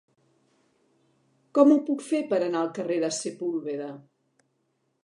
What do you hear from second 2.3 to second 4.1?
per anar al carrer de Sepúlveda?